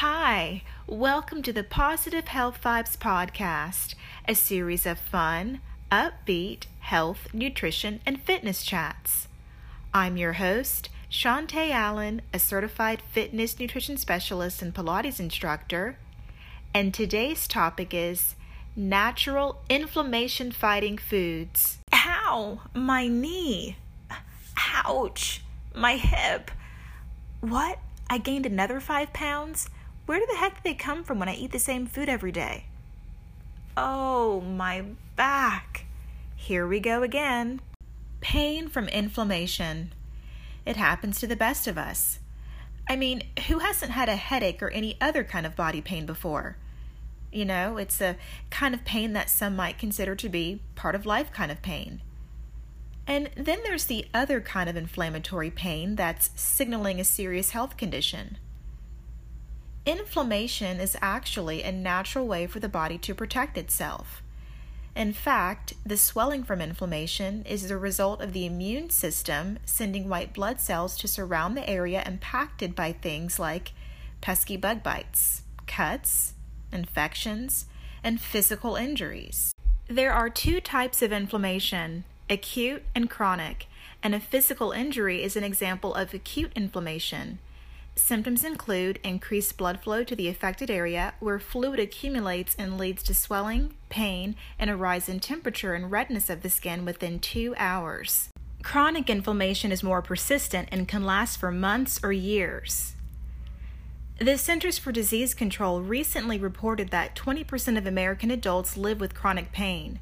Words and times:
Hi, 0.00 0.60
welcome 0.86 1.40
to 1.40 1.54
the 1.54 1.64
Positive 1.64 2.28
Health 2.28 2.58
Vibes 2.62 2.98
Podcast, 2.98 3.94
a 4.28 4.34
series 4.34 4.84
of 4.84 4.98
fun, 4.98 5.62
upbeat 5.90 6.64
health, 6.80 7.28
nutrition, 7.32 8.00
and 8.04 8.20
fitness 8.20 8.62
chats. 8.62 9.26
I'm 9.94 10.18
your 10.18 10.34
host, 10.34 10.90
Chantay 11.10 11.70
Allen, 11.70 12.20
a 12.34 12.38
certified 12.38 13.00
fitness 13.10 13.58
nutrition 13.58 13.96
specialist 13.96 14.60
and 14.60 14.74
Pilates 14.74 15.18
instructor, 15.18 15.96
and 16.74 16.92
today's 16.92 17.48
topic 17.48 17.94
is 17.94 18.34
natural 18.76 19.62
inflammation 19.70 20.52
fighting 20.52 20.98
foods. 20.98 21.78
Ow, 21.94 22.60
my 22.74 23.08
knee. 23.08 23.78
Ouch, 24.84 25.40
my 25.74 25.96
hip. 25.96 26.50
What? 27.40 27.78
I 28.10 28.18
gained 28.18 28.44
another 28.44 28.78
five 28.78 29.14
pounds? 29.14 29.70
Where 30.06 30.24
the 30.24 30.36
heck 30.36 30.54
did 30.54 30.64
they 30.64 30.74
come 30.74 31.02
from 31.02 31.18
when 31.18 31.28
I 31.28 31.34
eat 31.34 31.50
the 31.50 31.58
same 31.58 31.86
food 31.86 32.08
every 32.08 32.30
day? 32.30 32.66
Oh, 33.76 34.40
my 34.40 34.84
back. 35.16 35.86
Here 36.36 36.66
we 36.66 36.78
go 36.78 37.02
again. 37.02 37.60
Pain 38.20 38.68
from 38.68 38.88
inflammation. 38.88 39.92
It 40.64 40.76
happens 40.76 41.18
to 41.20 41.26
the 41.26 41.34
best 41.34 41.66
of 41.66 41.76
us. 41.76 42.20
I 42.88 42.94
mean, 42.94 43.24
who 43.48 43.58
hasn't 43.58 43.90
had 43.90 44.08
a 44.08 44.14
headache 44.14 44.62
or 44.62 44.70
any 44.70 44.96
other 45.00 45.24
kind 45.24 45.44
of 45.44 45.56
body 45.56 45.80
pain 45.80 46.06
before? 46.06 46.56
You 47.32 47.44
know, 47.44 47.76
it's 47.76 48.00
a 48.00 48.16
kind 48.48 48.74
of 48.74 48.84
pain 48.84 49.12
that 49.14 49.28
some 49.28 49.56
might 49.56 49.76
consider 49.76 50.14
to 50.14 50.28
be 50.28 50.62
part 50.76 50.94
of 50.94 51.04
life 51.04 51.32
kind 51.32 51.50
of 51.50 51.62
pain. 51.62 52.00
And 53.08 53.30
then 53.36 53.58
there's 53.64 53.86
the 53.86 54.06
other 54.14 54.40
kind 54.40 54.70
of 54.70 54.76
inflammatory 54.76 55.50
pain 55.50 55.96
that's 55.96 56.30
signaling 56.36 57.00
a 57.00 57.04
serious 57.04 57.50
health 57.50 57.76
condition. 57.76 58.38
Inflammation 59.86 60.80
is 60.80 60.96
actually 61.00 61.62
a 61.62 61.70
natural 61.70 62.26
way 62.26 62.48
for 62.48 62.58
the 62.58 62.68
body 62.68 62.98
to 62.98 63.14
protect 63.14 63.56
itself. 63.56 64.20
In 64.96 65.12
fact, 65.12 65.74
the 65.84 65.96
swelling 65.96 66.42
from 66.42 66.60
inflammation 66.60 67.44
is 67.44 67.68
the 67.68 67.76
result 67.76 68.20
of 68.20 68.32
the 68.32 68.46
immune 68.46 68.90
system 68.90 69.60
sending 69.64 70.08
white 70.08 70.34
blood 70.34 70.58
cells 70.58 70.98
to 70.98 71.06
surround 71.06 71.56
the 71.56 71.70
area 71.70 72.02
impacted 72.04 72.74
by 72.74 72.90
things 72.90 73.38
like 73.38 73.70
pesky 74.20 74.56
bug 74.56 74.82
bites, 74.82 75.42
cuts, 75.68 76.34
infections, 76.72 77.66
and 78.02 78.20
physical 78.20 78.74
injuries. 78.74 79.54
There 79.86 80.12
are 80.12 80.28
two 80.28 80.60
types 80.60 81.00
of 81.00 81.12
inflammation 81.12 82.02
acute 82.28 82.82
and 82.92 83.08
chronic, 83.08 83.68
and 84.02 84.16
a 84.16 84.18
physical 84.18 84.72
injury 84.72 85.22
is 85.22 85.36
an 85.36 85.44
example 85.44 85.94
of 85.94 86.12
acute 86.12 86.50
inflammation. 86.56 87.38
Symptoms 87.98 88.44
include 88.44 89.00
increased 89.02 89.56
blood 89.56 89.80
flow 89.80 90.04
to 90.04 90.14
the 90.14 90.28
affected 90.28 90.70
area, 90.70 91.14
where 91.18 91.38
fluid 91.38 91.80
accumulates 91.80 92.54
and 92.58 92.76
leads 92.76 93.02
to 93.04 93.14
swelling, 93.14 93.72
pain, 93.88 94.36
and 94.58 94.68
a 94.68 94.76
rise 94.76 95.08
in 95.08 95.18
temperature 95.18 95.72
and 95.72 95.90
redness 95.90 96.28
of 96.28 96.42
the 96.42 96.50
skin 96.50 96.84
within 96.84 97.18
two 97.18 97.54
hours. 97.56 98.28
Chronic 98.62 99.08
inflammation 99.08 99.72
is 99.72 99.82
more 99.82 100.02
persistent 100.02 100.68
and 100.70 100.86
can 100.86 101.04
last 101.04 101.38
for 101.38 101.50
months 101.50 101.98
or 102.02 102.12
years. 102.12 102.92
The 104.18 104.36
Centers 104.36 104.78
for 104.78 104.92
Disease 104.92 105.32
Control 105.32 105.80
recently 105.80 106.38
reported 106.38 106.90
that 106.90 107.16
20% 107.16 107.78
of 107.78 107.86
American 107.86 108.30
adults 108.30 108.76
live 108.76 109.00
with 109.00 109.14
chronic 109.14 109.52
pain. 109.52 110.00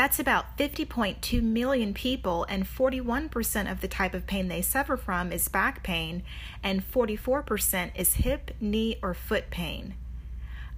That's 0.00 0.18
about 0.18 0.56
50.2 0.56 1.42
million 1.42 1.92
people, 1.92 2.46
and 2.48 2.64
41% 2.64 3.70
of 3.70 3.82
the 3.82 3.86
type 3.86 4.14
of 4.14 4.26
pain 4.26 4.48
they 4.48 4.62
suffer 4.62 4.96
from 4.96 5.30
is 5.30 5.46
back 5.48 5.82
pain, 5.82 6.22
and 6.62 6.82
44% 6.90 7.90
is 7.94 8.14
hip, 8.14 8.52
knee, 8.62 8.96
or 9.02 9.12
foot 9.12 9.50
pain. 9.50 9.92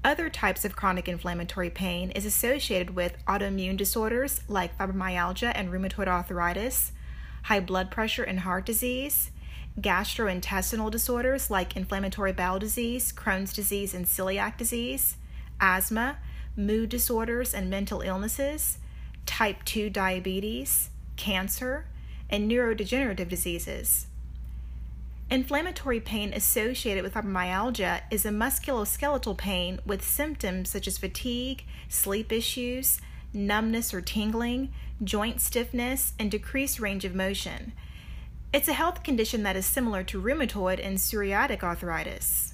Other 0.02 0.28
types 0.28 0.64
of 0.64 0.74
chronic 0.74 1.08
inflammatory 1.08 1.70
pain 1.70 2.10
is 2.10 2.26
associated 2.26 2.96
with 2.96 3.14
autoimmune 3.26 3.76
disorders 3.76 4.40
like 4.48 4.76
fibromyalgia 4.76 5.52
and 5.54 5.70
rheumatoid 5.70 6.08
arthritis, 6.08 6.90
high 7.44 7.60
blood 7.60 7.92
pressure 7.92 8.24
and 8.24 8.40
heart 8.40 8.66
disease, 8.66 9.30
gastrointestinal 9.80 10.90
disorders 10.90 11.48
like 11.48 11.76
inflammatory 11.76 12.32
bowel 12.32 12.58
disease, 12.58 13.12
Crohn's 13.12 13.52
disease, 13.52 13.94
and 13.94 14.06
celiac 14.06 14.56
disease, 14.56 15.14
asthma, 15.60 16.18
mood 16.56 16.88
disorders, 16.88 17.54
and 17.54 17.70
mental 17.70 18.00
illnesses, 18.00 18.78
type 19.26 19.64
2 19.64 19.90
diabetes, 19.90 20.90
cancer, 21.16 21.86
and 22.28 22.50
neurodegenerative 22.50 23.28
diseases. 23.28 24.06
Inflammatory 25.30 26.00
pain 26.00 26.32
associated 26.34 27.02
with 27.02 27.14
fibromyalgia 27.14 28.02
is 28.10 28.26
a 28.26 28.30
musculoskeletal 28.30 29.36
pain 29.38 29.80
with 29.86 30.04
symptoms 30.04 30.68
such 30.68 30.86
as 30.86 30.98
fatigue, 30.98 31.64
sleep 31.88 32.30
issues, 32.30 33.00
numbness 33.32 33.94
or 33.94 34.02
tingling, 34.02 34.72
joint 35.02 35.40
stiffness, 35.40 36.12
and 36.18 36.30
decreased 36.30 36.80
range 36.80 37.04
of 37.04 37.14
motion. 37.14 37.72
It's 38.52 38.68
a 38.68 38.74
health 38.74 39.02
condition 39.02 39.42
that 39.44 39.56
is 39.56 39.64
similar 39.64 40.02
to 40.04 40.20
rheumatoid 40.20 40.84
and 40.84 40.98
psoriatic 40.98 41.62
arthritis. 41.62 42.52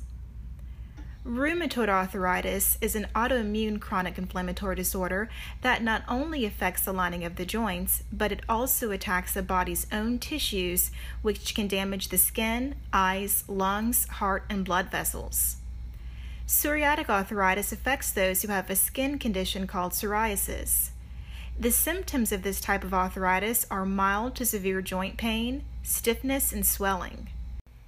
Rheumatoid 1.28 1.90
arthritis 1.90 2.78
is 2.80 2.96
an 2.96 3.06
autoimmune 3.14 3.78
chronic 3.78 4.16
inflammatory 4.16 4.74
disorder 4.74 5.28
that 5.60 5.82
not 5.82 6.02
only 6.08 6.46
affects 6.46 6.86
the 6.86 6.92
lining 6.94 7.22
of 7.22 7.36
the 7.36 7.44
joints, 7.44 8.02
but 8.10 8.32
it 8.32 8.40
also 8.48 8.90
attacks 8.92 9.34
the 9.34 9.42
body's 9.42 9.86
own 9.92 10.18
tissues, 10.18 10.90
which 11.20 11.54
can 11.54 11.68
damage 11.68 12.08
the 12.08 12.16
skin, 12.16 12.76
eyes, 12.94 13.44
lungs, 13.46 14.08
heart, 14.08 14.44
and 14.48 14.64
blood 14.64 14.90
vessels. 14.90 15.56
Psoriatic 16.46 17.10
arthritis 17.10 17.72
affects 17.72 18.10
those 18.10 18.40
who 18.40 18.48
have 18.48 18.70
a 18.70 18.74
skin 18.74 19.18
condition 19.18 19.66
called 19.66 19.92
psoriasis. 19.92 20.92
The 21.60 21.70
symptoms 21.70 22.32
of 22.32 22.42
this 22.42 22.58
type 22.58 22.84
of 22.84 22.94
arthritis 22.94 23.66
are 23.70 23.84
mild 23.84 24.34
to 24.36 24.46
severe 24.46 24.80
joint 24.80 25.18
pain, 25.18 25.64
stiffness, 25.82 26.54
and 26.54 26.64
swelling. 26.64 27.28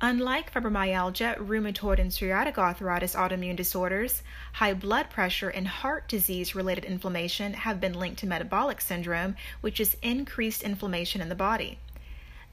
Unlike 0.03 0.55
fibromyalgia, 0.55 1.37
rheumatoid, 1.37 1.99
and 1.99 2.11
psoriatic 2.11 2.57
arthritis 2.57 3.15
autoimmune 3.15 3.57
disorders, 3.57 4.23
high 4.55 4.73
blood 4.73 5.11
pressure 5.11 5.51
and 5.51 5.69
heart 5.69 6.09
disease 6.09 6.55
related 6.55 6.87
inflammation 6.87 7.53
have 7.53 7.83
been 7.83 7.93
linked 7.93 8.19
to 8.21 8.27
metabolic 8.27 8.81
syndrome, 8.81 9.37
which 9.61 9.79
is 9.79 9.99
increased 10.01 10.63
inflammation 10.63 11.21
in 11.21 11.29
the 11.29 11.35
body. 11.35 11.79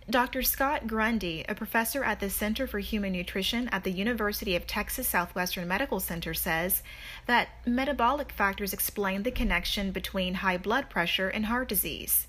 Dr. 0.09 0.43
Scott 0.43 0.87
Grundy, 0.87 1.45
a 1.47 1.55
professor 1.55 2.03
at 2.03 2.19
the 2.19 2.29
Center 2.29 2.67
for 2.67 2.79
Human 2.79 3.13
Nutrition 3.13 3.69
at 3.69 3.85
the 3.85 3.91
University 3.91 4.55
of 4.55 4.67
Texas 4.67 5.07
Southwestern 5.07 5.69
Medical 5.69 6.01
Center, 6.01 6.33
says 6.33 6.83
that 7.27 7.47
metabolic 7.65 8.33
factors 8.33 8.73
explain 8.73 9.23
the 9.23 9.31
connection 9.31 9.91
between 9.91 10.35
high 10.35 10.57
blood 10.57 10.89
pressure 10.89 11.29
and 11.29 11.45
heart 11.45 11.69
disease. 11.69 12.27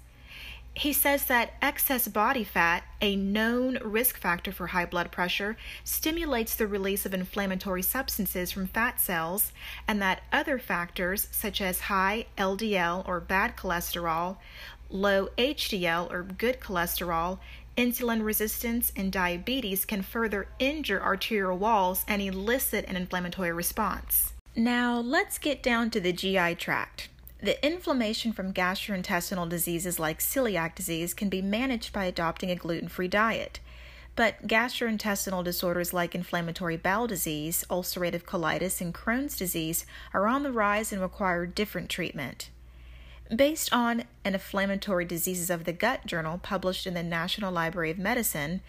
He 0.79 0.93
says 0.93 1.25
that 1.25 1.55
excess 1.61 2.07
body 2.07 2.45
fat, 2.45 2.85
a 3.01 3.17
known 3.17 3.79
risk 3.83 4.17
factor 4.17 4.53
for 4.53 4.69
high 4.69 4.87
blood 4.87 5.11
pressure, 5.11 5.57
stimulates 5.83 6.55
the 6.55 6.69
release 6.69 7.05
of 7.05 7.13
inflammatory 7.13 7.83
substances 7.83 8.53
from 8.53 8.69
fat 8.69 9.01
cells, 9.01 9.51
and 9.89 10.01
that 10.01 10.23
other 10.33 10.57
factors, 10.57 11.27
such 11.33 11.61
as 11.61 11.81
high 11.81 12.27
LDL 12.37 13.09
or 13.09 13.19
bad 13.19 13.57
cholesterol, 13.57 14.37
low 14.89 15.31
HDL 15.37 16.13
or 16.13 16.23
good 16.23 16.61
cholesterol, 16.61 17.41
insulin 17.77 18.25
resistance, 18.25 18.93
and 18.95 19.11
diabetes, 19.11 19.85
can 19.85 20.03
further 20.03 20.47
injure 20.61 21.03
arterial 21.03 21.59
walls 21.59 22.05
and 22.07 22.23
elicit 22.23 22.85
an 22.87 22.95
inflammatory 22.95 23.51
response. 23.51 24.33
Now, 24.55 25.01
let's 25.01 25.39
get 25.39 25.61
down 25.61 25.91
to 25.91 25.99
the 25.99 26.13
GI 26.13 26.55
tract. 26.55 27.09
The 27.41 27.65
inflammation 27.65 28.33
from 28.33 28.53
gastrointestinal 28.53 29.49
diseases 29.49 30.01
like 30.01 30.19
celiac 30.19 30.75
disease 30.75 31.15
can 31.15 31.29
be 31.29 31.41
managed 31.41 31.93
by 31.93 32.05
adopting 32.05 32.51
a 32.51 32.57
gluten 32.57 32.89
free 32.89 33.07
diet. 33.07 33.61
But 34.17 34.49
gastrointestinal 34.49 35.45
disorders 35.45 35.95
like 35.95 36.17
inflammatory 36.17 36.77
bowel 36.77 37.07
disease, 37.07 37.65
ulcerative 37.71 38.25
colitis, 38.25 38.81
and 38.81 38.93
Crohn's 38.93 39.37
disease 39.37 39.87
are 40.13 40.27
on 40.27 40.43
the 40.43 40.51
rise 40.51 40.93
and 40.93 41.01
require 41.01 41.47
different 41.47 41.89
treatment. 41.89 42.51
Based 43.35 43.73
on 43.73 44.01
an 44.25 44.35
inflammatory 44.35 45.05
diseases 45.05 45.51
of 45.51 45.63
the 45.63 45.73
gut 45.73 46.07
journal 46.07 46.41
published 46.43 46.89
in 46.89 46.95
the 46.95 47.05
National 47.05 47.53
Library 47.53 47.93
of 47.93 47.99
Medicine, 47.99 48.63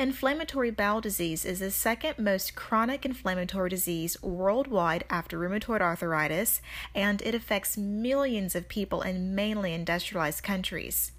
Inflammatory 0.00 0.70
bowel 0.70 1.02
disease 1.02 1.44
is 1.44 1.58
the 1.58 1.70
second 1.70 2.16
most 2.16 2.54
chronic 2.54 3.04
inflammatory 3.04 3.68
disease 3.68 4.16
worldwide 4.22 5.04
after 5.10 5.38
rheumatoid 5.38 5.82
arthritis, 5.82 6.62
and 6.94 7.20
it 7.20 7.34
affects 7.34 7.76
millions 7.76 8.54
of 8.54 8.66
people 8.66 9.02
in 9.02 9.34
mainly 9.34 9.74
industrialized 9.74 10.42
countries. 10.42 11.12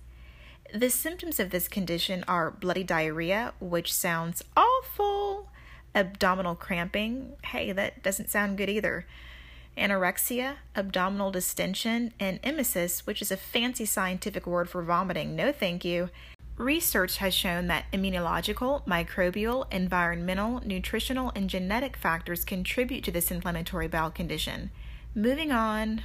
The 0.74 0.90
symptoms 0.90 1.40
of 1.40 1.52
this 1.52 1.68
condition 1.68 2.26
are 2.28 2.50
bloody 2.50 2.84
diarrhea, 2.84 3.54
which 3.60 3.94
sounds 3.94 4.44
awful, 4.58 5.52
abdominal 5.94 6.56
cramping, 6.56 7.34
hey, 7.44 7.72
that 7.74 8.02
doesn't 8.02 8.32
sound 8.32 8.58
good 8.58 8.68
either, 8.68 9.06
anorexia, 9.78 10.56
abdominal 10.76 11.30
distension, 11.30 12.16
and 12.20 12.42
emesis, 12.42 13.06
which 13.06 13.22
is 13.22 13.30
a 13.30 13.38
fancy 13.38 13.86
scientific 13.86 14.48
word 14.48 14.72
for 14.72 14.82
vomiting, 14.82 15.36
no 15.36 15.52
thank 15.52 15.86
you, 15.86 16.10
Research 16.62 17.18
has 17.18 17.34
shown 17.34 17.66
that 17.68 17.86
immunological, 17.92 18.86
microbial, 18.86 19.66
environmental, 19.74 20.62
nutritional, 20.64 21.32
and 21.36 21.50
genetic 21.50 21.98
factors 21.98 22.46
contribute 22.46 23.04
to 23.04 23.12
this 23.12 23.32
inflammatory 23.32 23.88
bowel 23.88 24.12
condition. 24.12 24.70
Moving 25.16 25.52
on 25.52 26.04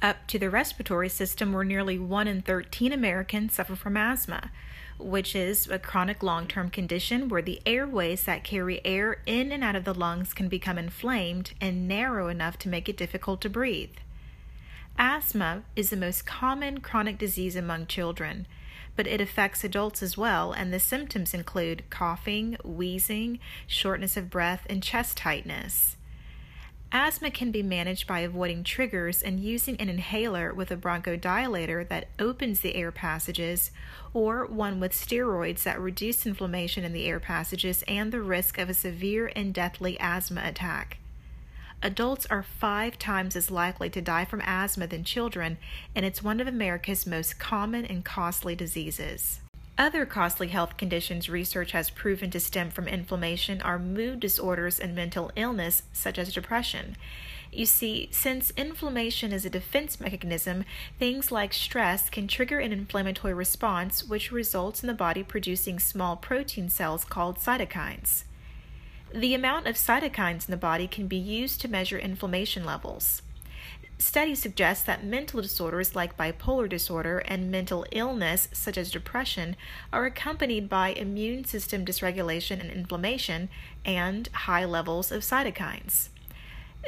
up 0.00 0.26
to 0.28 0.38
the 0.38 0.48
respiratory 0.48 1.10
system, 1.10 1.52
where 1.52 1.62
nearly 1.62 1.98
1 1.98 2.26
in 2.26 2.40
13 2.40 2.90
Americans 2.90 3.52
suffer 3.52 3.76
from 3.76 3.98
asthma, 3.98 4.50
which 4.98 5.36
is 5.36 5.68
a 5.68 5.78
chronic 5.78 6.22
long 6.22 6.46
term 6.46 6.70
condition 6.70 7.28
where 7.28 7.42
the 7.42 7.60
airways 7.66 8.24
that 8.24 8.44
carry 8.44 8.80
air 8.86 9.20
in 9.26 9.52
and 9.52 9.62
out 9.62 9.76
of 9.76 9.84
the 9.84 9.92
lungs 9.92 10.32
can 10.32 10.48
become 10.48 10.78
inflamed 10.78 11.52
and 11.60 11.86
narrow 11.86 12.28
enough 12.28 12.56
to 12.60 12.70
make 12.70 12.88
it 12.88 12.96
difficult 12.96 13.42
to 13.42 13.50
breathe. 13.50 13.96
Asthma 14.98 15.64
is 15.76 15.90
the 15.90 15.98
most 15.98 16.24
common 16.24 16.80
chronic 16.80 17.18
disease 17.18 17.56
among 17.56 17.86
children, 17.86 18.46
but 18.96 19.06
it 19.06 19.20
affects 19.20 19.64
adults 19.64 20.02
as 20.02 20.16
well, 20.16 20.52
and 20.52 20.72
the 20.72 20.80
symptoms 20.80 21.34
include 21.34 21.88
coughing, 21.90 22.56
wheezing, 22.64 23.38
shortness 23.66 24.16
of 24.16 24.30
breath, 24.30 24.66
and 24.68 24.82
chest 24.82 25.16
tightness. 25.16 25.96
Asthma 26.94 27.30
can 27.30 27.50
be 27.50 27.62
managed 27.62 28.06
by 28.06 28.20
avoiding 28.20 28.62
triggers 28.62 29.22
and 29.22 29.40
using 29.40 29.76
an 29.80 29.88
inhaler 29.88 30.52
with 30.52 30.70
a 30.70 30.76
bronchodilator 30.76 31.88
that 31.88 32.08
opens 32.18 32.60
the 32.60 32.74
air 32.74 32.92
passages, 32.92 33.70
or 34.12 34.44
one 34.44 34.78
with 34.78 34.92
steroids 34.92 35.62
that 35.62 35.80
reduce 35.80 36.26
inflammation 36.26 36.84
in 36.84 36.92
the 36.92 37.06
air 37.06 37.18
passages 37.18 37.82
and 37.88 38.12
the 38.12 38.20
risk 38.20 38.58
of 38.58 38.68
a 38.68 38.74
severe 38.74 39.32
and 39.34 39.54
deathly 39.54 39.98
asthma 40.00 40.42
attack. 40.44 40.98
Adults 41.84 42.26
are 42.30 42.44
five 42.44 42.96
times 42.96 43.34
as 43.34 43.50
likely 43.50 43.90
to 43.90 44.00
die 44.00 44.24
from 44.24 44.40
asthma 44.44 44.86
than 44.86 45.02
children, 45.02 45.58
and 45.96 46.06
it's 46.06 46.22
one 46.22 46.40
of 46.40 46.46
America's 46.46 47.06
most 47.06 47.40
common 47.40 47.84
and 47.84 48.04
costly 48.04 48.54
diseases. 48.54 49.40
Other 49.76 50.06
costly 50.06 50.48
health 50.48 50.76
conditions 50.76 51.28
research 51.28 51.72
has 51.72 51.90
proven 51.90 52.30
to 52.30 52.38
stem 52.38 52.70
from 52.70 52.86
inflammation 52.86 53.60
are 53.62 53.80
mood 53.80 54.20
disorders 54.20 54.78
and 54.78 54.94
mental 54.94 55.32
illness, 55.34 55.82
such 55.92 56.18
as 56.18 56.32
depression. 56.32 56.96
You 57.50 57.66
see, 57.66 58.08
since 58.12 58.52
inflammation 58.56 59.32
is 59.32 59.44
a 59.44 59.50
defense 59.50 59.98
mechanism, 59.98 60.64
things 61.00 61.32
like 61.32 61.52
stress 61.52 62.10
can 62.10 62.28
trigger 62.28 62.60
an 62.60 62.72
inflammatory 62.72 63.34
response, 63.34 64.04
which 64.04 64.30
results 64.30 64.84
in 64.84 64.86
the 64.86 64.94
body 64.94 65.24
producing 65.24 65.80
small 65.80 66.14
protein 66.14 66.68
cells 66.68 67.04
called 67.04 67.38
cytokines. 67.38 68.22
The 69.14 69.34
amount 69.34 69.66
of 69.66 69.76
cytokines 69.76 70.48
in 70.48 70.50
the 70.50 70.56
body 70.56 70.88
can 70.88 71.06
be 71.06 71.16
used 71.16 71.60
to 71.60 71.68
measure 71.68 71.98
inflammation 71.98 72.64
levels. 72.64 73.20
Studies 73.98 74.40
suggest 74.40 74.86
that 74.86 75.04
mental 75.04 75.42
disorders 75.42 75.94
like 75.94 76.16
bipolar 76.16 76.66
disorder 76.66 77.18
and 77.18 77.50
mental 77.50 77.84
illness, 77.92 78.48
such 78.52 78.78
as 78.78 78.90
depression, 78.90 79.54
are 79.92 80.06
accompanied 80.06 80.68
by 80.68 80.88
immune 80.88 81.44
system 81.44 81.84
dysregulation 81.84 82.58
and 82.58 82.70
inflammation 82.70 83.50
and 83.84 84.28
high 84.32 84.64
levels 84.64 85.12
of 85.12 85.22
cytokines. 85.22 86.08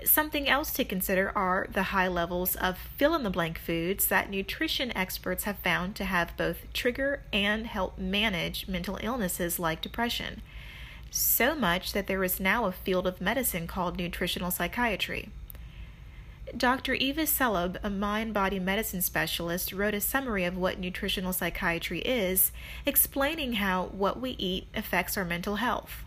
Something 0.04 0.48
else 0.48 0.72
to 0.72 0.84
consider 0.84 1.30
are 1.36 1.68
the 1.70 1.84
high 1.84 2.08
levels 2.08 2.56
of 2.56 2.78
fill 2.96 3.14
in 3.14 3.22
the 3.22 3.30
blank 3.30 3.58
foods 3.58 4.06
that 4.06 4.30
nutrition 4.30 4.96
experts 4.96 5.44
have 5.44 5.58
found 5.58 5.94
to 5.96 6.04
have 6.04 6.36
both 6.38 6.72
trigger 6.72 7.22
and 7.32 7.66
help 7.66 7.98
manage 7.98 8.66
mental 8.66 8.98
illnesses 9.02 9.58
like 9.58 9.82
depression 9.82 10.40
so 11.14 11.54
much 11.54 11.92
that 11.92 12.06
there 12.06 12.24
is 12.24 12.40
now 12.40 12.64
a 12.64 12.72
field 12.72 13.06
of 13.06 13.20
medicine 13.20 13.66
called 13.66 13.96
nutritional 13.96 14.50
psychiatry. 14.50 15.28
Dr. 16.56 16.94
Eva 16.94 17.22
Selhub, 17.22 17.76
a 17.82 17.88
mind 17.88 18.34
body 18.34 18.58
medicine 18.58 19.00
specialist, 19.00 19.72
wrote 19.72 19.94
a 19.94 20.00
summary 20.00 20.44
of 20.44 20.56
what 20.56 20.78
nutritional 20.78 21.32
psychiatry 21.32 22.00
is, 22.00 22.52
explaining 22.84 23.54
how 23.54 23.84
what 23.86 24.20
we 24.20 24.30
eat 24.32 24.66
affects 24.74 25.16
our 25.16 25.24
mental 25.24 25.56
health. 25.56 26.04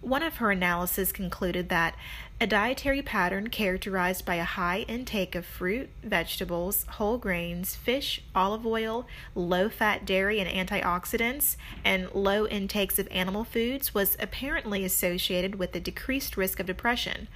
One 0.00 0.22
of 0.22 0.36
her 0.36 0.50
analyses 0.50 1.12
concluded 1.12 1.68
that 1.68 1.94
a 2.40 2.46
dietary 2.46 3.02
pattern 3.02 3.50
characterized 3.50 4.24
by 4.24 4.36
a 4.36 4.44
high 4.44 4.86
intake 4.88 5.34
of 5.34 5.44
fruit, 5.44 5.90
vegetables, 6.02 6.86
whole 6.92 7.18
grains, 7.18 7.74
fish, 7.74 8.22
olive 8.34 8.64
oil, 8.64 9.06
low 9.34 9.68
fat 9.68 10.06
dairy 10.06 10.40
and 10.40 10.48
antioxidants, 10.48 11.56
and 11.84 12.10
low 12.14 12.46
intakes 12.46 12.98
of 12.98 13.08
animal 13.10 13.44
foods 13.44 13.92
was 13.92 14.16
apparently 14.18 14.86
associated 14.86 15.56
with 15.56 15.76
a 15.76 15.80
decreased 15.80 16.34
risk 16.34 16.58
of 16.60 16.66
depression 16.66 17.28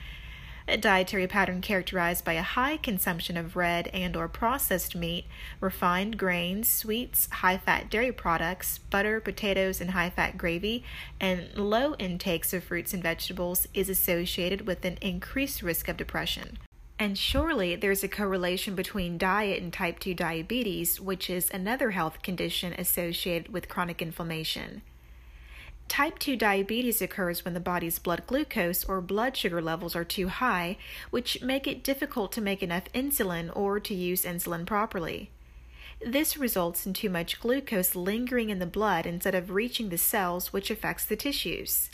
a 0.67 0.77
dietary 0.77 1.27
pattern 1.27 1.61
characterized 1.61 2.25
by 2.25 2.33
a 2.33 2.43
high 2.43 2.77
consumption 2.77 3.37
of 3.37 3.55
red 3.55 3.89
and 3.89 4.17
or 4.17 4.29
processed 4.29 4.97
meat, 4.97 5.27
refined 5.61 6.17
grains, 6.17 6.69
sweets, 6.69 7.29
high-fat 7.31 7.91
dairy 7.91 8.13
products, 8.13 8.79
butter, 8.79 9.21
potatoes, 9.21 9.81
and 9.81 9.91
high-fat 9.91 10.39
gravy, 10.39 10.83
and 11.21 11.55
low 11.55 11.95
intakes 11.97 12.53
of 12.53 12.65
fruits 12.65 12.95
and 12.95 13.03
vegetables 13.03 13.69
is 13.75 13.89
associated 13.89 14.67
with 14.67 14.85
an 14.85 14.97
increased 15.03 15.63
risk 15.63 15.89
of 15.89 15.97
depression. 15.97 16.59
And 16.99 17.19
surely 17.19 17.77
there's 17.77 18.05
a 18.05 18.09
correlation 18.09 18.75
between 18.75 19.19
diet 19.19 19.61
and 19.61 19.73
type 19.73 19.99
2 19.99 20.15
diabetes, 20.15 21.01
which 21.01 21.29
is 21.29 21.51
another 21.51 21.91
health 21.91 22.23
condition 22.23 22.73
associated 22.79 23.53
with 23.53 23.69
chronic 23.69 24.01
inflammation. 24.01 24.83
Type 25.89 26.19
2 26.19 26.37
diabetes 26.37 27.01
occurs 27.01 27.45
when 27.45 27.55
the 27.55 27.61
body's 27.61 27.99
blood 27.99 28.25
glucose 28.27 28.85
or 28.85 29.01
blood 29.01 29.37
sugar 29.37 29.63
levels 29.63 29.95
are 29.95 30.05
too 30.05 30.29
high, 30.29 30.77
which 31.11 31.43
make 31.43 31.67
it 31.67 31.85
difficult 31.85 32.33
to 32.33 32.41
make 32.41 32.63
enough 32.63 32.85
insulin 32.93 33.55
or 33.55 33.79
to 33.79 33.95
use 33.95 34.25
insulin 34.25 34.67
properly. 34.67 35.31
This 36.05 36.37
results 36.37 36.85
in 36.85 36.95
too 36.95 37.09
much 37.09 37.39
glucose 37.39 37.95
lingering 37.95 38.51
in 38.51 38.59
the 38.59 38.67
blood 38.67 39.07
instead 39.07 39.35
of 39.35 39.51
reaching 39.51 39.89
the 39.89 39.99
cells, 39.99 40.53
which 40.53 40.71
affects 40.71 41.05
the 41.05 41.17
tissues. 41.17 41.91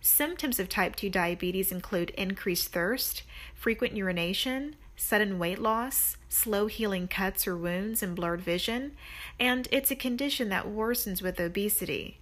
Symptoms 0.00 0.60
of 0.60 0.68
type 0.68 0.94
2 0.96 1.10
diabetes 1.10 1.72
include 1.72 2.10
increased 2.10 2.68
thirst, 2.68 3.22
frequent 3.54 3.96
urination, 3.96 4.76
sudden 4.96 5.38
weight 5.38 5.58
loss, 5.58 6.16
slow 6.28 6.66
healing 6.66 7.08
cuts 7.08 7.46
or 7.46 7.56
wounds, 7.56 8.02
and 8.02 8.14
blurred 8.14 8.42
vision, 8.42 8.92
and 9.40 9.66
it's 9.72 9.90
a 9.90 9.96
condition 9.96 10.50
that 10.50 10.66
worsens 10.66 11.20
with 11.22 11.40
obesity. 11.40 12.18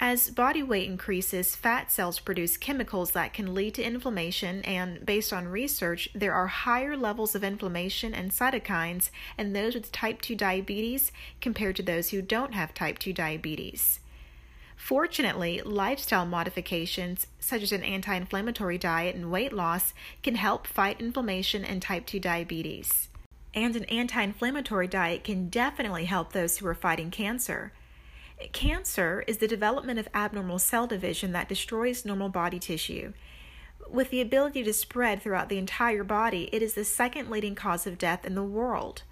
As 0.00 0.30
body 0.30 0.62
weight 0.62 0.88
increases, 0.88 1.54
fat 1.54 1.92
cells 1.92 2.18
produce 2.18 2.56
chemicals 2.56 3.12
that 3.12 3.32
can 3.32 3.54
lead 3.54 3.74
to 3.74 3.84
inflammation, 3.84 4.62
and 4.62 5.06
based 5.06 5.32
on 5.32 5.46
research, 5.46 6.08
there 6.14 6.34
are 6.34 6.48
higher 6.48 6.96
levels 6.96 7.34
of 7.34 7.44
inflammation 7.44 8.12
and 8.12 8.32
cytokines 8.32 9.10
in 9.38 9.52
those 9.52 9.74
with 9.74 9.92
type 9.92 10.20
2 10.20 10.34
diabetes 10.34 11.12
compared 11.40 11.76
to 11.76 11.82
those 11.82 12.10
who 12.10 12.20
don't 12.20 12.52
have 12.52 12.74
type 12.74 12.98
2 12.98 13.12
diabetes. 13.12 14.00
Fortunately, 14.82 15.60
lifestyle 15.64 16.26
modifications, 16.26 17.28
such 17.38 17.62
as 17.62 17.70
an 17.70 17.84
anti 17.84 18.16
inflammatory 18.16 18.78
diet 18.78 19.14
and 19.14 19.30
weight 19.30 19.52
loss, 19.52 19.94
can 20.24 20.34
help 20.34 20.66
fight 20.66 21.00
inflammation 21.00 21.64
and 21.64 21.80
type 21.80 22.04
2 22.06 22.18
diabetes. 22.18 23.08
And 23.54 23.76
an 23.76 23.84
anti 23.84 24.20
inflammatory 24.20 24.88
diet 24.88 25.22
can 25.22 25.48
definitely 25.48 26.06
help 26.06 26.32
those 26.32 26.58
who 26.58 26.66
are 26.66 26.74
fighting 26.74 27.12
cancer. 27.12 27.72
Cancer 28.52 29.24
is 29.26 29.38
the 29.38 29.48
development 29.48 29.98
of 29.98 30.08
abnormal 30.14 30.58
cell 30.58 30.86
division 30.86 31.32
that 31.32 31.48
destroys 31.48 32.04
normal 32.04 32.28
body 32.28 32.58
tissue. 32.58 33.12
With 33.88 34.10
the 34.10 34.20
ability 34.20 34.62
to 34.64 34.72
spread 34.72 35.22
throughout 35.22 35.48
the 35.48 35.58
entire 35.58 36.04
body, 36.04 36.48
it 36.52 36.62
is 36.62 36.74
the 36.74 36.84
second 36.84 37.30
leading 37.30 37.54
cause 37.54 37.86
of 37.86 37.98
death 37.98 38.24
in 38.24 38.34
the 38.34 38.42
world. 38.42 39.02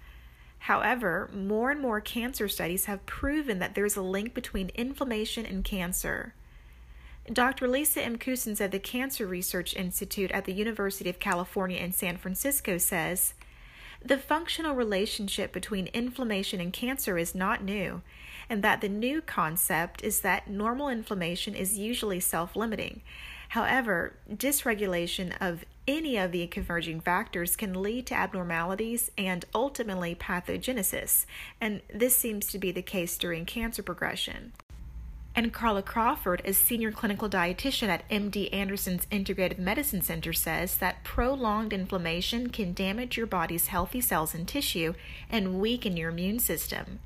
However, 0.59 1.29
more 1.33 1.71
and 1.71 1.81
more 1.81 2.01
cancer 2.01 2.47
studies 2.47 2.85
have 2.85 3.05
proven 3.05 3.59
that 3.59 3.73
there 3.73 3.85
is 3.85 3.95
a 3.95 4.01
link 4.01 4.33
between 4.33 4.69
inflammation 4.75 5.45
and 5.45 5.63
cancer. 5.63 6.33
Dr. 7.31 7.67
Lisa 7.67 8.01
M. 8.01 8.17
Coussens 8.17 8.59
of 8.59 8.71
the 8.71 8.79
Cancer 8.79 9.25
Research 9.25 9.75
Institute 9.75 10.31
at 10.31 10.45
the 10.45 10.53
University 10.53 11.09
of 11.09 11.19
California 11.19 11.79
in 11.79 11.91
San 11.91 12.17
Francisco 12.17 12.77
says 12.77 13.33
the 14.03 14.17
functional 14.17 14.75
relationship 14.75 15.51
between 15.51 15.87
inflammation 15.87 16.59
and 16.59 16.73
cancer 16.73 17.17
is 17.17 17.35
not 17.35 17.63
new 17.63 18.01
and 18.49 18.63
that 18.63 18.81
the 18.81 18.89
new 18.89 19.21
concept 19.21 20.03
is 20.03 20.21
that 20.21 20.49
normal 20.49 20.89
inflammation 20.89 21.55
is 21.55 21.77
usually 21.77 22.19
self 22.19 22.55
limiting. 22.55 23.01
However, 23.49 24.15
dysregulation 24.33 25.33
of 25.41 25.65
any 25.85 26.15
of 26.15 26.31
the 26.31 26.47
converging 26.47 27.01
factors 27.01 27.57
can 27.57 27.81
lead 27.81 28.05
to 28.05 28.15
abnormalities 28.15 29.11
and 29.17 29.43
ultimately 29.53 30.15
pathogenesis, 30.15 31.25
and 31.59 31.81
this 31.93 32.15
seems 32.15 32.47
to 32.47 32.57
be 32.57 32.71
the 32.71 32.81
case 32.81 33.17
during 33.17 33.45
cancer 33.45 33.83
progression. 33.83 34.53
And 35.35 35.53
Carla 35.53 35.81
Crawford, 35.81 36.41
a 36.43 36.53
senior 36.53 36.91
clinical 36.91 37.29
dietitian 37.29 37.87
at 37.87 38.07
MD 38.09 38.53
Anderson's 38.53 39.05
Integrative 39.07 39.59
Medicine 39.59 40.01
Center, 40.01 40.33
says 40.33 40.77
that 40.77 41.03
prolonged 41.03 41.73
inflammation 41.73 42.49
can 42.49 42.73
damage 42.73 43.17
your 43.17 43.27
body's 43.27 43.67
healthy 43.67 44.01
cells 44.01 44.33
and 44.33 44.47
tissue 44.47 44.93
and 45.29 45.59
weaken 45.59 45.95
your 45.95 46.09
immune 46.09 46.39
system 46.39 46.99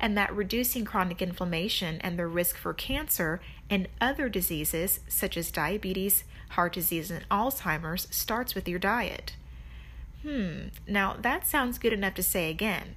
and 0.00 0.16
that 0.16 0.34
reducing 0.34 0.84
chronic 0.84 1.20
inflammation 1.22 2.00
and 2.00 2.18
the 2.18 2.26
risk 2.26 2.56
for 2.56 2.72
cancer 2.72 3.40
and 3.68 3.86
other 4.00 4.28
diseases 4.28 5.00
such 5.06 5.36
as 5.36 5.50
diabetes, 5.50 6.24
heart 6.50 6.72
disease, 6.72 7.10
and 7.10 7.28
Alzheimer's 7.28 8.08
starts 8.10 8.54
with 8.54 8.66
your 8.66 8.78
diet. 8.78 9.36
Hmm, 10.22 10.68
now 10.88 11.16
that 11.20 11.46
sounds 11.46 11.78
good 11.78 11.92
enough 11.92 12.14
to 12.14 12.22
say 12.22 12.50
again. 12.50 12.96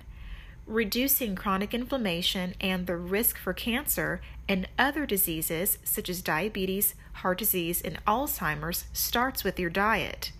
reducing 0.66 1.36
chronic 1.36 1.74
inflammation 1.74 2.56
and 2.62 2.88
the 2.88 2.96
risk 2.96 3.38
for 3.38 3.54
cancer 3.54 4.22
and 4.48 4.68
other 4.78 5.06
diseases 5.06 5.78
such 5.84 6.10
as 6.10 6.22
diabetes, 6.22 6.96
heart 7.14 7.38
disease, 7.38 7.82
and 7.82 8.04
Alzheimer's 8.06 8.86
starts 8.94 9.44
with 9.44 9.60
your 9.60 9.70
diet. 9.70 10.32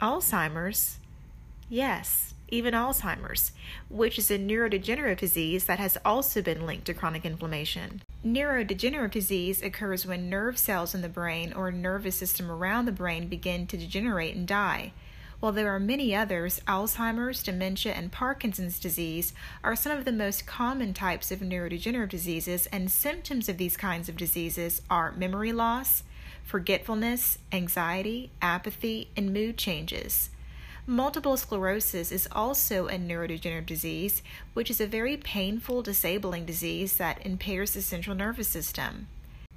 Alzheimer's? 0.00 0.98
Yes, 1.68 2.31
even 2.52 2.74
Alzheimer's, 2.74 3.52
which 3.88 4.18
is 4.18 4.30
a 4.30 4.38
neurodegenerative 4.38 5.18
disease 5.18 5.64
that 5.64 5.78
has 5.78 5.96
also 6.04 6.42
been 6.42 6.66
linked 6.66 6.84
to 6.84 6.94
chronic 6.94 7.24
inflammation. 7.24 8.02
Neurodegenerative 8.24 9.10
disease 9.10 9.62
occurs 9.62 10.06
when 10.06 10.28
nerve 10.28 10.58
cells 10.58 10.94
in 10.94 11.00
the 11.00 11.08
brain 11.08 11.52
or 11.52 11.72
nervous 11.72 12.14
system 12.14 12.50
around 12.50 12.84
the 12.84 12.92
brain 12.92 13.26
begin 13.26 13.66
to 13.66 13.78
degenerate 13.78 14.36
and 14.36 14.46
die. 14.46 14.92
While 15.40 15.52
there 15.52 15.74
are 15.74 15.80
many 15.80 16.14
others, 16.14 16.60
Alzheimer's, 16.68 17.42
dementia, 17.42 17.94
and 17.94 18.12
Parkinson's 18.12 18.78
disease 18.78 19.32
are 19.64 19.74
some 19.74 19.96
of 19.96 20.04
the 20.04 20.12
most 20.12 20.46
common 20.46 20.94
types 20.94 21.32
of 21.32 21.40
neurodegenerative 21.40 22.10
diseases, 22.10 22.66
and 22.66 22.92
symptoms 22.92 23.48
of 23.48 23.56
these 23.56 23.76
kinds 23.76 24.08
of 24.08 24.16
diseases 24.16 24.82
are 24.88 25.10
memory 25.12 25.52
loss, 25.52 26.04
forgetfulness, 26.44 27.38
anxiety, 27.50 28.30
apathy, 28.40 29.08
and 29.16 29.32
mood 29.32 29.56
changes. 29.56 30.30
Multiple 30.86 31.36
sclerosis 31.36 32.10
is 32.10 32.26
also 32.32 32.88
a 32.88 32.98
neurodegenerative 32.98 33.66
disease, 33.66 34.20
which 34.52 34.68
is 34.68 34.80
a 34.80 34.86
very 34.86 35.16
painful, 35.16 35.80
disabling 35.80 36.44
disease 36.44 36.96
that 36.96 37.24
impairs 37.24 37.74
the 37.74 37.82
central 37.82 38.16
nervous 38.16 38.48
system. 38.48 39.06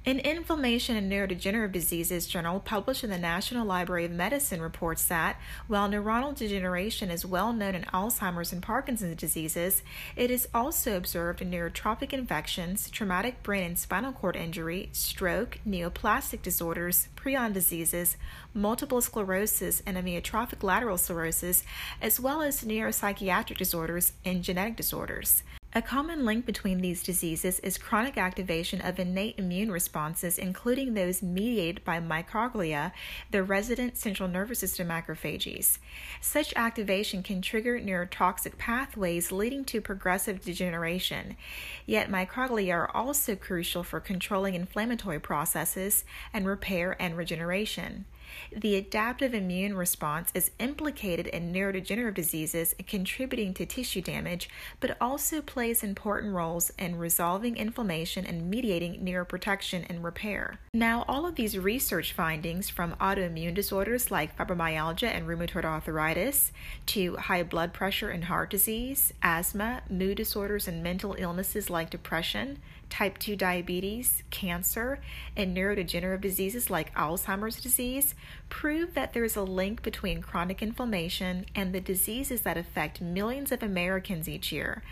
An 0.08 0.20
Inflammation 0.20 0.94
and 0.94 1.10
Neurodegenerative 1.10 1.72
Diseases 1.72 2.28
journal 2.28 2.60
published 2.60 3.02
in 3.02 3.10
the 3.10 3.18
National 3.18 3.66
Library 3.66 4.04
of 4.04 4.12
Medicine 4.12 4.62
reports 4.62 5.04
that 5.06 5.36
while 5.66 5.88
neuronal 5.88 6.32
degeneration 6.32 7.10
is 7.10 7.26
well 7.26 7.52
known 7.52 7.74
in 7.74 7.82
Alzheimer's 7.92 8.52
and 8.52 8.62
Parkinson's 8.62 9.16
diseases, 9.16 9.82
it 10.14 10.30
is 10.30 10.46
also 10.54 10.96
observed 10.96 11.42
in 11.42 11.50
neurotropic 11.50 12.12
infections, 12.12 12.88
traumatic 12.88 13.42
brain 13.42 13.64
and 13.64 13.76
spinal 13.76 14.12
cord 14.12 14.36
injury, 14.36 14.90
stroke, 14.92 15.58
neoplastic 15.68 16.40
disorders, 16.40 17.08
prion 17.16 17.52
diseases, 17.52 18.16
multiple 18.54 19.00
sclerosis, 19.00 19.82
and 19.86 19.96
amyotrophic 19.96 20.62
lateral 20.62 20.98
sclerosis, 20.98 21.64
as 22.00 22.20
well 22.20 22.42
as 22.42 22.62
neuropsychiatric 22.62 23.56
disorders 23.56 24.12
and 24.24 24.44
genetic 24.44 24.76
disorders. 24.76 25.42
A 25.76 25.82
common 25.82 26.24
link 26.24 26.46
between 26.46 26.80
these 26.80 27.02
diseases 27.02 27.60
is 27.60 27.76
chronic 27.76 28.16
activation 28.16 28.80
of 28.80 28.98
innate 28.98 29.38
immune 29.38 29.70
responses, 29.70 30.38
including 30.38 30.94
those 30.94 31.22
mediated 31.22 31.84
by 31.84 32.00
microglia, 32.00 32.92
the 33.30 33.42
resident 33.42 33.98
central 33.98 34.26
nervous 34.26 34.60
system 34.60 34.88
macrophages. 34.88 35.76
Such 36.18 36.54
activation 36.56 37.22
can 37.22 37.42
trigger 37.42 37.78
neurotoxic 37.78 38.56
pathways 38.56 39.30
leading 39.30 39.66
to 39.66 39.82
progressive 39.82 40.40
degeneration. 40.40 41.36
Yet, 41.84 42.10
microglia 42.10 42.72
are 42.72 42.96
also 42.96 43.36
crucial 43.36 43.82
for 43.82 44.00
controlling 44.00 44.54
inflammatory 44.54 45.20
processes 45.20 46.04
and 46.32 46.46
repair 46.46 46.96
and 46.98 47.18
regeneration. 47.18 48.06
The 48.54 48.76
adaptive 48.76 49.34
immune 49.34 49.76
response 49.76 50.30
is 50.34 50.50
implicated 50.58 51.26
in 51.26 51.52
neurodegenerative 51.52 52.14
diseases, 52.14 52.74
contributing 52.86 53.54
to 53.54 53.66
tissue 53.66 54.00
damage, 54.00 54.48
but 54.80 54.96
also 55.00 55.40
plays 55.40 55.82
important 55.82 56.34
roles 56.34 56.70
in 56.78 56.96
resolving 56.96 57.56
inflammation 57.56 58.26
and 58.26 58.50
mediating 58.50 59.04
neuroprotection 59.04 59.86
and 59.88 60.02
repair. 60.02 60.58
Now, 60.72 61.04
all 61.08 61.26
of 61.26 61.36
these 61.36 61.58
research 61.58 62.12
findings, 62.12 62.68
from 62.68 62.94
autoimmune 62.94 63.54
disorders 63.54 64.10
like 64.10 64.36
fibromyalgia 64.36 65.08
and 65.08 65.26
rheumatoid 65.26 65.64
arthritis, 65.64 66.52
to 66.86 67.16
high 67.16 67.42
blood 67.42 67.72
pressure 67.72 68.10
and 68.10 68.24
heart 68.24 68.50
disease, 68.50 69.12
asthma, 69.22 69.82
mood 69.88 70.16
disorders, 70.16 70.68
and 70.68 70.82
mental 70.82 71.14
illnesses 71.18 71.70
like 71.70 71.90
depression, 71.90 72.58
type 72.88 73.18
2 73.18 73.36
diabetes, 73.36 74.22
cancer, 74.30 75.00
and 75.36 75.56
neurodegenerative 75.56 76.20
diseases 76.20 76.70
like 76.70 76.94
Alzheimer's 76.94 77.60
disease 77.60 78.14
prove 78.48 78.94
that 78.94 79.12
there 79.12 79.24
is 79.24 79.36
a 79.36 79.42
link 79.42 79.82
between 79.82 80.22
chronic 80.22 80.62
inflammation 80.62 81.46
and 81.54 81.72
the 81.72 81.80
diseases 81.80 82.42
that 82.42 82.56
affect 82.56 83.00
millions 83.00 83.52
of 83.52 83.62
Americans 83.62 84.28
each 84.28 84.52
year. 84.52 84.82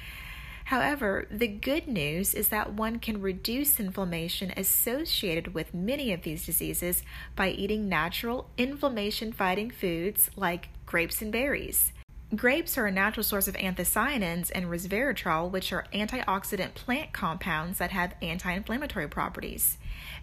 However, 0.68 1.26
the 1.30 1.48
good 1.48 1.86
news 1.86 2.32
is 2.32 2.48
that 2.48 2.72
one 2.72 2.98
can 2.98 3.20
reduce 3.20 3.78
inflammation 3.78 4.52
associated 4.56 5.52
with 5.52 5.74
many 5.74 6.12
of 6.12 6.22
these 6.22 6.46
diseases 6.46 7.02
by 7.36 7.50
eating 7.50 7.88
natural 7.88 8.48
inflammation 8.56 9.32
fighting 9.32 9.70
foods 9.70 10.30
like 10.36 10.70
grapes 10.86 11.20
and 11.20 11.30
berries. 11.30 11.92
Grapes 12.34 12.76
are 12.78 12.86
a 12.86 12.90
natural 12.90 13.22
source 13.22 13.46
of 13.46 13.54
anthocyanins 13.54 14.50
and 14.52 14.66
resveratrol, 14.66 15.50
which 15.50 15.72
are 15.72 15.86
antioxidant 15.92 16.74
plant 16.74 17.12
compounds 17.12 17.78
that 17.78 17.92
have 17.92 18.14
anti 18.22 18.50
inflammatory 18.50 19.08
properties. 19.08 19.78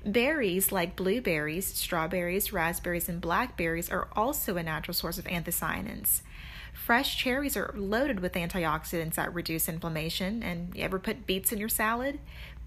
Berries 0.06 0.72
like 0.72 0.96
blueberries, 0.96 1.68
strawberries, 1.68 2.52
raspberries, 2.52 3.08
and 3.08 3.22
blackberries 3.22 3.90
are 3.90 4.10
also 4.14 4.58
a 4.58 4.64
natural 4.64 4.96
source 4.96 5.20
of 5.20 5.26
anthocyanins. 5.26 6.22
Fresh 6.74 7.18
cherries 7.18 7.56
are 7.56 7.74
loaded 7.78 8.20
with 8.20 8.34
antioxidants 8.34 9.16
that 9.16 9.34
reduce 9.34 9.70
inflammation. 9.70 10.42
And 10.44 10.76
you 10.76 10.84
ever 10.84 11.00
put 11.00 11.28
beets 11.28 11.54
in 11.54 11.60
your 11.60 11.70
salad? 11.70 12.20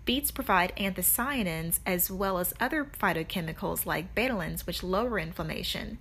Beets 0.04 0.30
provide 0.30 0.74
anthocyanins 0.76 1.80
as 1.84 2.10
well 2.10 2.38
as 2.38 2.54
other 2.60 2.84
phytochemicals 2.84 3.84
like 3.84 4.14
betalains, 4.14 4.66
which 4.66 4.82
lower 4.82 5.18
inflammation. 5.18 5.98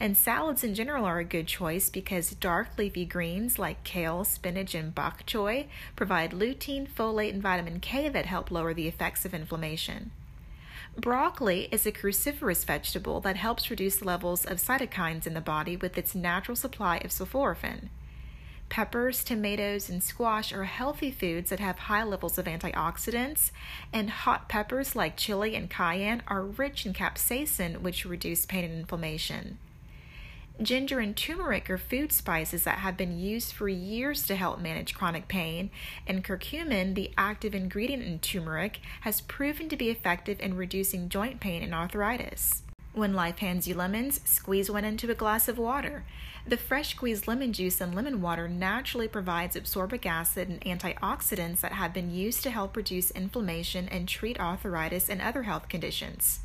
And 0.00 0.16
salads 0.16 0.64
in 0.64 0.74
general 0.74 1.04
are 1.04 1.18
a 1.18 1.24
good 1.24 1.46
choice 1.46 1.88
because 1.88 2.30
dark 2.30 2.68
leafy 2.76 3.04
greens 3.04 3.58
like 3.58 3.84
kale, 3.84 4.24
spinach, 4.24 4.74
and 4.74 4.94
bok 4.94 5.24
choy 5.26 5.66
provide 5.96 6.32
lutein, 6.32 6.88
folate, 6.88 7.32
and 7.32 7.42
vitamin 7.42 7.80
K 7.80 8.08
that 8.08 8.26
help 8.26 8.50
lower 8.50 8.74
the 8.74 8.88
effects 8.88 9.24
of 9.24 9.34
inflammation. 9.34 10.10
Broccoli 10.96 11.68
is 11.72 11.86
a 11.86 11.92
cruciferous 11.92 12.64
vegetable 12.64 13.20
that 13.20 13.36
helps 13.36 13.68
reduce 13.68 14.04
levels 14.04 14.44
of 14.44 14.58
cytokines 14.58 15.26
in 15.26 15.34
the 15.34 15.40
body 15.40 15.76
with 15.76 15.98
its 15.98 16.14
natural 16.14 16.56
supply 16.56 16.98
of 16.98 17.10
sulforaphane. 17.10 17.88
Peppers, 18.68 19.22
tomatoes, 19.22 19.88
and 19.90 20.02
squash 20.02 20.52
are 20.52 20.64
healthy 20.64 21.10
foods 21.10 21.50
that 21.50 21.60
have 21.60 21.78
high 21.80 22.02
levels 22.02 22.38
of 22.38 22.46
antioxidants, 22.46 23.50
and 23.92 24.08
hot 24.08 24.48
peppers 24.48 24.96
like 24.96 25.16
chili 25.16 25.54
and 25.54 25.68
cayenne 25.68 26.22
are 26.26 26.42
rich 26.42 26.86
in 26.86 26.92
capsaicin, 26.92 27.82
which 27.82 28.04
reduce 28.04 28.46
pain 28.46 28.64
and 28.64 28.80
inflammation. 28.80 29.58
Ginger 30.62 31.00
and 31.00 31.16
turmeric 31.16 31.68
are 31.68 31.76
food 31.76 32.12
spices 32.12 32.62
that 32.62 32.78
have 32.78 32.96
been 32.96 33.18
used 33.18 33.52
for 33.52 33.68
years 33.68 34.24
to 34.28 34.36
help 34.36 34.60
manage 34.60 34.94
chronic 34.94 35.26
pain, 35.26 35.70
and 36.06 36.22
curcumin, 36.22 36.94
the 36.94 37.10
active 37.18 37.56
ingredient 37.56 38.04
in 38.04 38.20
turmeric, 38.20 38.78
has 39.00 39.20
proven 39.22 39.68
to 39.68 39.76
be 39.76 39.90
effective 39.90 40.38
in 40.38 40.56
reducing 40.56 41.08
joint 41.08 41.40
pain 41.40 41.60
and 41.60 41.74
arthritis. 41.74 42.62
When 42.92 43.14
life 43.14 43.38
hands 43.38 43.66
you 43.66 43.74
lemons, 43.74 44.20
squeeze 44.24 44.70
one 44.70 44.84
into 44.84 45.10
a 45.10 45.16
glass 45.16 45.48
of 45.48 45.58
water. 45.58 46.04
The 46.46 46.56
fresh 46.56 46.90
squeezed 46.90 47.26
lemon 47.26 47.52
juice 47.52 47.80
and 47.80 47.92
lemon 47.92 48.22
water 48.22 48.46
naturally 48.46 49.08
provides 49.08 49.56
ascorbic 49.56 50.06
acid 50.06 50.48
and 50.48 50.60
antioxidants 50.60 51.62
that 51.62 51.72
have 51.72 51.92
been 51.92 52.14
used 52.14 52.44
to 52.44 52.50
help 52.50 52.76
reduce 52.76 53.10
inflammation 53.10 53.88
and 53.88 54.06
treat 54.06 54.38
arthritis 54.38 55.08
and 55.08 55.20
other 55.20 55.42
health 55.42 55.68
conditions. 55.68 56.43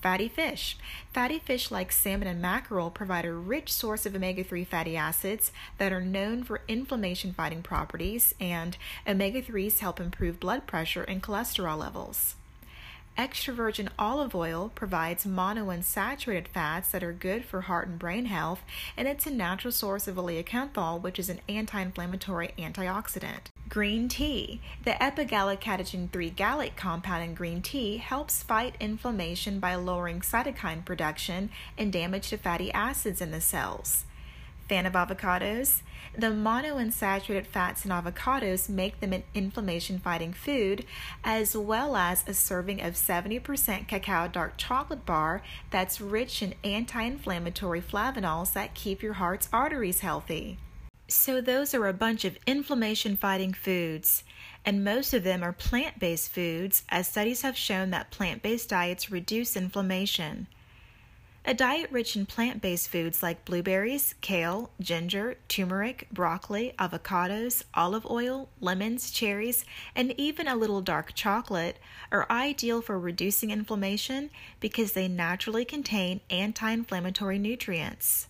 Fatty 0.00 0.28
fish. 0.28 0.76
Fatty 1.12 1.38
fish 1.38 1.70
like 1.70 1.90
salmon 1.90 2.28
and 2.28 2.40
mackerel 2.40 2.90
provide 2.90 3.24
a 3.24 3.32
rich 3.32 3.72
source 3.72 4.06
of 4.06 4.14
omega 4.14 4.44
3 4.44 4.64
fatty 4.64 4.96
acids 4.96 5.52
that 5.78 5.92
are 5.92 6.00
known 6.00 6.44
for 6.44 6.60
inflammation 6.68 7.32
fighting 7.32 7.62
properties, 7.62 8.34
and 8.40 8.76
omega 9.06 9.42
3s 9.42 9.78
help 9.78 9.98
improve 9.98 10.38
blood 10.38 10.66
pressure 10.66 11.02
and 11.02 11.22
cholesterol 11.22 11.78
levels. 11.78 12.36
Extra 13.16 13.54
virgin 13.54 13.88
olive 13.98 14.34
oil 14.34 14.70
provides 14.74 15.24
monounsaturated 15.24 16.48
fats 16.48 16.90
that 16.90 17.02
are 17.02 17.14
good 17.14 17.46
for 17.46 17.62
heart 17.62 17.88
and 17.88 17.98
brain 17.98 18.26
health, 18.26 18.62
and 18.94 19.08
it's 19.08 19.26
a 19.26 19.30
natural 19.30 19.72
source 19.72 20.06
of 20.06 20.16
oleocanthal, 20.16 21.00
which 21.00 21.18
is 21.18 21.30
an 21.30 21.40
anti 21.48 21.80
inflammatory 21.80 22.52
antioxidant. 22.58 23.48
Green 23.68 24.08
tea. 24.08 24.60
The 24.84 24.92
epigallocatechin 24.92 26.12
3 26.12 26.30
gallate 26.30 26.76
compound 26.76 27.24
in 27.24 27.34
green 27.34 27.62
tea 27.62 27.96
helps 27.96 28.44
fight 28.44 28.76
inflammation 28.78 29.58
by 29.58 29.74
lowering 29.74 30.20
cytokine 30.20 30.84
production 30.84 31.50
and 31.76 31.92
damage 31.92 32.28
to 32.28 32.38
fatty 32.38 32.70
acids 32.72 33.20
in 33.20 33.32
the 33.32 33.40
cells. 33.40 34.04
Fan 34.68 34.86
of 34.86 34.92
avocados? 34.92 35.82
The 36.16 36.28
monounsaturated 36.28 37.46
fats 37.46 37.84
in 37.84 37.90
avocados 37.90 38.68
make 38.68 39.00
them 39.00 39.12
an 39.12 39.24
inflammation 39.34 39.98
fighting 39.98 40.32
food, 40.32 40.86
as 41.24 41.56
well 41.56 41.96
as 41.96 42.24
a 42.26 42.34
serving 42.34 42.80
of 42.80 42.94
70% 42.94 43.88
cacao 43.88 44.28
dark 44.28 44.56
chocolate 44.56 45.04
bar 45.04 45.42
that's 45.70 46.00
rich 46.00 46.40
in 46.40 46.54
anti 46.62 47.02
inflammatory 47.02 47.80
flavonols 47.80 48.52
that 48.52 48.74
keep 48.74 49.02
your 49.02 49.14
heart's 49.14 49.48
arteries 49.52 50.00
healthy. 50.00 50.58
So, 51.08 51.40
those 51.40 51.72
are 51.72 51.86
a 51.86 51.92
bunch 51.92 52.24
of 52.24 52.36
inflammation 52.48 53.16
fighting 53.16 53.52
foods, 53.52 54.24
and 54.64 54.82
most 54.82 55.14
of 55.14 55.22
them 55.22 55.44
are 55.44 55.52
plant 55.52 56.00
based 56.00 56.32
foods, 56.32 56.82
as 56.88 57.06
studies 57.06 57.42
have 57.42 57.56
shown 57.56 57.90
that 57.90 58.10
plant 58.10 58.42
based 58.42 58.70
diets 58.70 59.08
reduce 59.08 59.56
inflammation. 59.56 60.48
A 61.44 61.54
diet 61.54 61.92
rich 61.92 62.16
in 62.16 62.26
plant 62.26 62.60
based 62.60 62.88
foods 62.88 63.22
like 63.22 63.44
blueberries, 63.44 64.16
kale, 64.20 64.70
ginger, 64.80 65.36
turmeric, 65.46 66.08
broccoli, 66.10 66.74
avocados, 66.76 67.62
olive 67.72 68.04
oil, 68.06 68.48
lemons, 68.60 69.12
cherries, 69.12 69.64
and 69.94 70.12
even 70.18 70.48
a 70.48 70.56
little 70.56 70.80
dark 70.80 71.14
chocolate 71.14 71.78
are 72.10 72.26
ideal 72.28 72.82
for 72.82 72.98
reducing 72.98 73.52
inflammation 73.52 74.28
because 74.58 74.90
they 74.90 75.06
naturally 75.06 75.64
contain 75.64 76.20
anti 76.30 76.68
inflammatory 76.68 77.38
nutrients. 77.38 78.26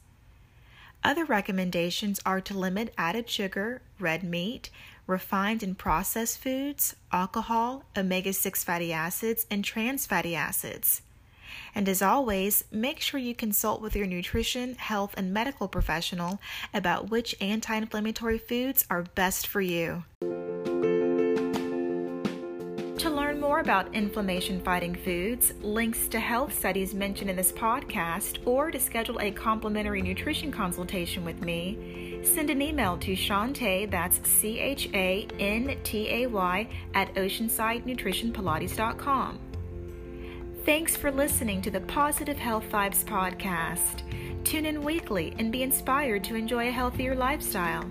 Other 1.07 1.25
recommendations 1.25 2.19
are 2.27 2.41
to 2.41 2.59
limit 2.59 2.93
added 2.99 3.31
sugar, 3.31 3.81
red 4.01 4.25
meat, 4.25 4.71
refined 5.07 5.63
and 5.63 5.79
processed 5.79 6.39
foods, 6.39 6.97
alcohol, 7.13 7.85
omega 7.97 8.33
6 8.33 8.65
fatty 8.65 8.93
acids, 8.93 9.47
and 9.49 9.65
trans 9.65 10.05
fatty 10.05 10.35
acids. 10.35 11.03
And 11.77 11.89
as 11.89 12.03
always, 12.03 12.65
make 12.73 12.99
sure 12.99 13.21
you 13.21 13.37
consult 13.37 13.81
with 13.81 13.95
your 13.95 14.09
nutrition, 14.09 14.75
health, 14.75 15.15
and 15.17 15.33
medical 15.33 15.69
professional 15.69 16.41
about 16.75 17.09
which 17.09 17.37
anti 17.41 17.77
inflammatory 17.77 18.39
foods 18.39 18.85
are 18.91 19.05
best 19.05 19.47
for 19.47 19.61
you. 19.61 20.03
More 23.39 23.61
about 23.61 23.95
inflammation 23.95 24.61
fighting 24.61 24.95
foods, 24.95 25.53
links 25.63 26.09
to 26.09 26.19
health 26.19 26.59
studies 26.59 26.95
mentioned 26.95 27.29
in 27.31 27.37
this 27.37 27.53
podcast, 27.53 28.39
or 28.47 28.71
to 28.71 28.81
schedule 28.81 29.21
a 29.21 29.31
complimentary 29.31 30.01
nutrition 30.03 30.51
consultation 30.51 31.23
with 31.25 31.43
me, 31.43 32.21
send 32.25 32.51
an 32.51 32.61
email 32.63 32.97
to 32.99 33.13
Chantay, 33.13 33.91
that's 33.91 34.21
C 34.29 34.59
H 34.59 34.89
A 34.95 35.29
N 35.39 35.77
T 35.85 36.09
A 36.09 36.27
Y, 36.27 36.69
at 36.95 37.15
oceansidenutritionpilates.com. 37.15 39.39
Thanks 40.65 40.97
for 40.97 41.13
listening 41.13 41.63
to 41.63 41.71
the 41.71 41.83
Positive 41.83 42.39
Health 42.39 42.65
Vibes 42.73 43.05
podcast. 43.05 44.03
Tune 44.45 44.67
in 44.67 44.83
weekly 44.83 45.33
and 45.39 45.53
be 45.53 45.63
inspired 45.63 46.25
to 46.25 46.35
enjoy 46.35 46.67
a 46.69 46.73
healthier 46.73 47.15
lifestyle. 47.15 47.85